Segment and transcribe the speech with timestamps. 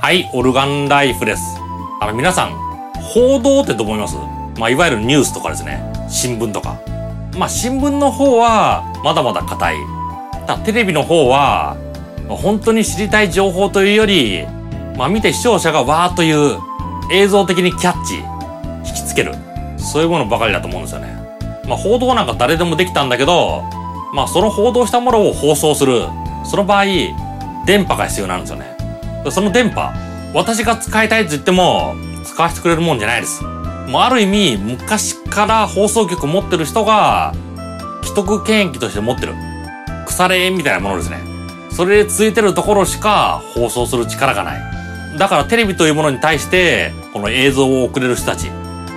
[0.00, 1.58] はい、オルガンライフです。
[2.00, 2.52] あの、皆さん、
[2.94, 4.16] 報道ってどう思います？
[4.56, 5.82] まあ、いわゆるニュースとかですね。
[6.08, 6.78] 新聞とか。
[7.36, 9.76] まあ、新聞の方は、まだまだ硬い。
[10.46, 11.76] ただ、テレビの方は、
[12.28, 14.46] 本当に知りたい情報というより、
[14.96, 16.58] まあ、見て視聴者がわーという
[17.12, 18.14] 映像的にキャッチ、
[18.88, 19.34] 引きつける。
[19.78, 21.08] そういうものばかりだと思うんですよね。
[21.66, 23.64] まあ、報道なんか誰でもできたんだけど、
[24.14, 26.04] まあ、その報道したものを放送する。
[26.44, 26.84] その場合、
[27.66, 28.77] 電波が必要なんですよね。
[29.30, 29.92] その電波、
[30.34, 31.94] 私が使いたいって言っても、
[32.24, 33.42] 使わせてくれるもんじゃないです。
[33.88, 37.32] もうある意味、昔から放送局持ってる人が、
[38.02, 39.34] 既得権益として持ってる。
[40.06, 41.18] 腐れ縁みたいなものですね。
[41.70, 45.18] それで続いてるところしか放送する力がない。
[45.18, 48.50] だからテレビというものに対して、この映像を送れる人たち、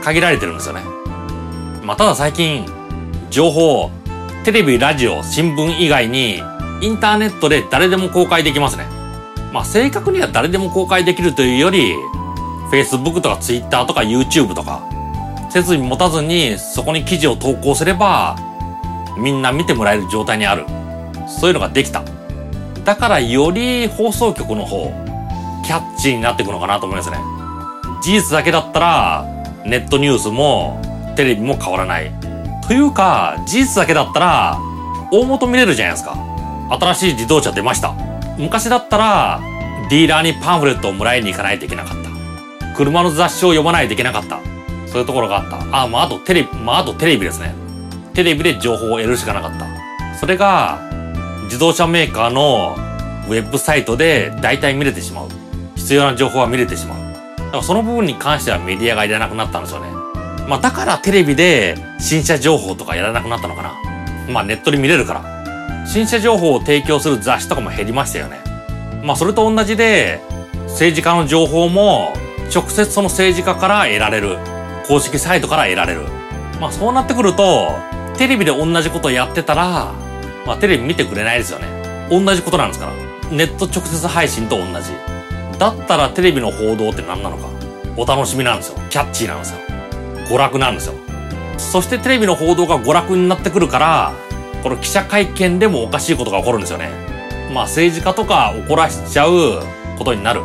[0.03, 0.81] 限られてるんですよね。
[1.83, 2.65] まあ、ただ最近、
[3.29, 3.91] 情報、
[4.43, 6.41] テレビ、ラジオ、新聞以外に、
[6.81, 9.00] インターネットで誰でも公開できますね。
[9.51, 11.93] まあ正確には誰でも公開できるというより、
[12.71, 14.81] Facebook とか Twitter とか YouTube とか、
[15.49, 18.37] 設備持たずにそこに記事を投稿すれば、
[19.17, 20.65] みんな見てもらえる状態にある。
[21.27, 22.03] そういうのができた。
[22.85, 24.91] だからより放送局の方、
[25.65, 27.17] キャッチーになっていくのかなと思いますね。
[28.01, 29.25] 事実だけだったら、
[29.65, 30.81] ネットニュースも
[31.15, 32.11] テレビも変わらない。
[32.67, 34.59] というか、事実だけだったら、
[35.11, 36.15] 大元見れるじゃないですか。
[36.69, 38.10] 新しい自動車出ました。
[38.37, 39.41] 昔だったら、
[39.89, 42.75] ディーラーにパンフレットをもらいに行かないといけなかった。
[42.75, 44.39] 車の雑誌を読まないといけなかった。
[44.87, 45.83] そういうところがあった。
[45.83, 47.53] あ、まあ、あとテレビ、まあ、あとテレビですね。
[48.13, 49.65] テレビで情報を得るしかなかった。
[50.17, 50.79] それが、
[51.45, 52.75] 自動車メーカーの
[53.27, 55.27] ウェブサイトで大体見れてしまう。
[55.75, 57.13] 必要な情報は見れてしまう。
[57.37, 59.87] だからその部分に関してはメディアがいらなくなったんですよね。
[60.47, 63.73] まあだからテレビで新車情報とかやらなくなったのかな。
[64.29, 65.40] まあネットで見れるから。
[65.85, 68.39] 新車情報を提供する雑誌とかも減りましたよね。
[69.03, 70.21] まあそれと同じで、
[70.67, 72.13] 政治家の情報も
[72.53, 74.37] 直接その政治家から得られる。
[74.87, 76.01] 公式サイトから得られる。
[76.59, 77.75] まあそうなってくると、
[78.17, 79.93] テレビで同じことやってたら、
[80.45, 81.67] まあテレビ見てくれないですよね。
[82.09, 82.93] 同じことなんですから。
[83.31, 84.91] ネット直接配信と同じ。
[85.57, 87.47] だったらテレビの報道って何なのか。
[87.97, 88.79] お楽しみなんですよ。
[88.89, 89.59] キャッチーなんですよ。
[90.27, 90.93] 娯楽なんですよ。
[91.57, 94.13] そしてテレビの報道が娯楽になってくるから、
[94.63, 96.89] この記者会見でもおかしいことが起こるんですよね。
[97.53, 99.63] まあ政治家とか怒らしちゃう
[99.97, 100.41] ことになる。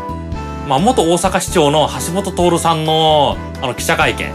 [0.67, 4.33] まあ元大阪市長の橋本徹さんのあの記者会見。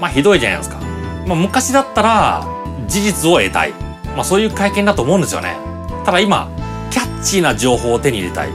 [0.00, 0.78] まあひどいじゃないですか。
[1.26, 2.46] まあ昔だったら
[2.86, 3.72] 事実を得たい。
[4.14, 5.56] まあそういう会見だと思うんですよね。
[6.04, 6.48] ただ今、
[6.90, 8.50] キャッチーな情報を手に入れたい。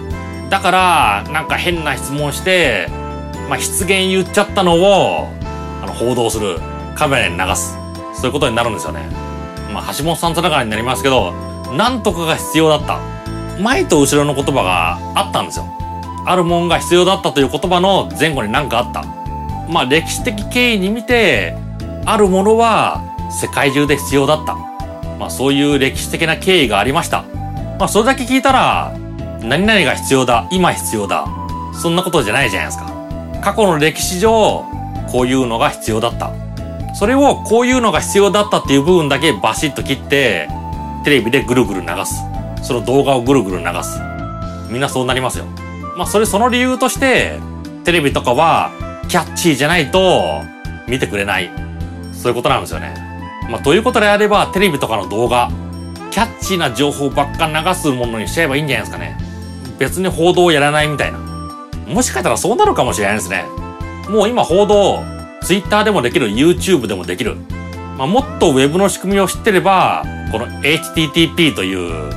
[0.49, 2.87] だから、なんか変な質問して、
[3.49, 5.27] まあ失言言っちゃったのを、
[5.83, 6.59] あの報道する。
[6.95, 7.77] カメラに流す。
[8.13, 9.28] そういうことになるんですよね。
[9.73, 11.33] まあ、橋本さんつながりになりますけど、
[11.75, 12.99] なんとかが必要だった。
[13.61, 15.65] 前と後ろの言葉があったんですよ。
[16.25, 19.03] あるもんが必要だったという言葉の前後に何かあった。
[19.69, 21.55] まあ、歴史的経緯に見て、
[22.05, 24.55] あるものは世界中で必要だった。
[25.19, 27.23] まあ、そういう歴史的な経緯がありました。
[27.77, 28.93] まあ、それだけ聞いたら、
[29.41, 31.27] 何々が必要だ、今必要だ。
[31.73, 32.91] そんなことじゃないじゃないですか。
[33.41, 34.65] 過去の歴史上、
[35.11, 36.31] こういうのが必要だった。
[36.99, 40.49] それをこういうのが必要だったっていう部分だけバシッと切って、
[41.05, 42.15] テレビでぐるぐる流す。
[42.61, 44.01] その動画をぐるぐる流す。
[44.69, 45.45] みんなそうなりますよ。
[45.95, 47.39] まあそれその理由として、
[47.85, 48.71] テレビとかは
[49.07, 50.41] キャッチーじゃないと
[50.89, 51.49] 見てくれない。
[52.11, 52.93] そういうことなんですよね。
[53.49, 55.49] まあということであればテレビとかの動画、
[56.11, 59.17] キャッチーな情報ばっか流すものにしちゃえばいいんじゃないですかね。
[59.79, 61.19] 別に報道をやらないみたいな。
[61.87, 63.45] もしかしたらそうなるかもしれないですね。
[64.09, 65.01] もう今報道、
[65.49, 67.35] Twitter でもできる、YouTube でもできる。
[67.97, 72.13] まあ、もっと Web の仕組みを知ってれば、この HTTP という、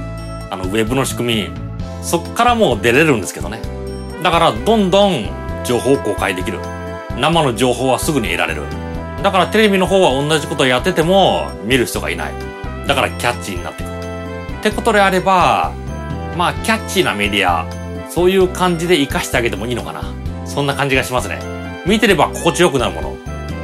[0.51, 1.51] あの Web の仕組み、
[2.03, 3.63] そっからもう出れるんですけどね。
[4.23, 5.31] だから、どんどん
[5.65, 6.59] 情報を公開できる。
[7.17, 8.65] 生の情報はすぐに得られる。
[9.23, 12.35] だからテレビの方は同じことやってても見る人がいない。
[12.87, 13.97] だからキャッチーになってくる。
[14.59, 15.73] ってことであれば、
[16.37, 17.67] まあキャッチーなメディア、
[18.11, 20.03] そういう感じで活かしてあげてもいいのかな。
[20.45, 21.62] そんな感じがしますね。
[21.87, 23.17] 見てれば心地よくなるもの。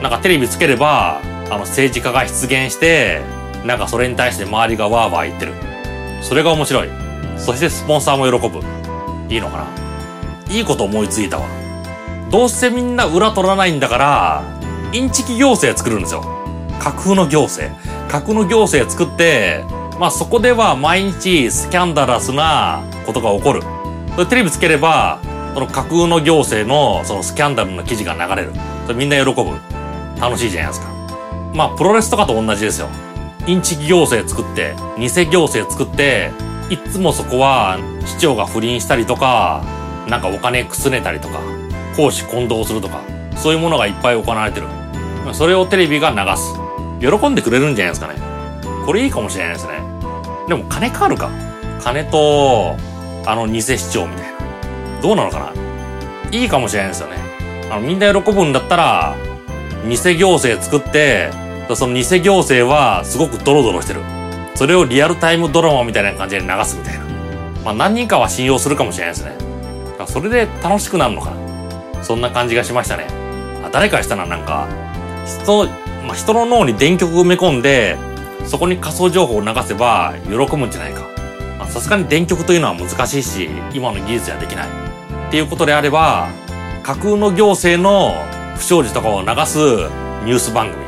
[0.02, 1.20] なんかテレビつければ、
[1.50, 3.20] あの政治家が出現して、
[3.64, 5.52] なんかそれに対して周りがワーワー言ってる。
[6.22, 6.88] それが面白い。
[7.36, 8.60] そしてスポンサーも喜ぶ。
[9.32, 9.66] いいのかな
[10.54, 11.46] いいこと思いついたわ。
[12.30, 14.42] どうせみんな裏取らないんだから、
[14.92, 16.22] インチキ行政作るんですよ。
[16.78, 17.74] 架空の行政。
[18.08, 19.64] 架空の行政作って、
[19.98, 23.62] まあそこでは毎日スキャンダラスなことが起こる。
[24.26, 25.20] テレビつければ、
[25.54, 28.52] その架空の行政のそのスキャンダルの記事が流れる。
[28.86, 29.58] それみんな喜ぶ。
[30.20, 30.88] 楽しいじゃないですか。
[31.54, 32.88] まあ、プロレスとかと同じですよ。
[33.46, 36.30] インチキ行政作って、偽行政作って、
[36.70, 39.64] いつもそこは市長が不倫したりとか、
[40.06, 41.40] なんかお金くすねたりとか、
[41.96, 43.00] 公私混同するとか、
[43.36, 44.66] そういうものがいっぱい行われてる。
[45.32, 46.54] それをテレビが流す。
[47.00, 48.20] 喜んでくれるんじゃないですかね。
[48.84, 49.80] これいいかもしれないですね。
[50.48, 51.30] でも金かかるか。
[51.82, 52.76] 金と、
[53.26, 54.37] あの偽市長みたいな。
[55.00, 55.52] どうなのかな？
[56.30, 57.16] いいかもしれないですよね。
[57.70, 59.16] あの、みんな喜ぶんだったら、
[59.88, 61.30] 偽行政作って、
[61.74, 64.00] その偽行政はすごくドロドロしてる。
[64.54, 67.04] それをリアルタイムドラマみたいな感じで流すみたいな。
[67.64, 69.36] まあ何人かは信用するかもしれないですね。
[70.06, 72.02] それで楽しくなるのかな。
[72.02, 73.06] そんな感じがしましたね。
[73.64, 74.68] あ誰かしたらなんか、
[75.26, 75.66] 人、
[76.06, 77.96] まあ、人の脳に電極埋め込んで、
[78.46, 81.06] そこに仮想情報を流せば喜ぶんじゃないか。
[81.66, 84.87] さすがに電極というのは難しいし、今の技術ではできない。
[85.28, 86.28] っていうことであれば、
[86.82, 88.14] 架空の行政の
[88.56, 89.58] 不祥事とかを流す
[90.24, 90.82] ニュース番組。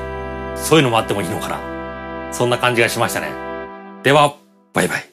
[0.57, 2.33] そういうのもあってもいいのかな。
[2.33, 3.29] そんな感じがしましたね。
[4.03, 4.35] では、
[4.73, 5.10] バイバイ。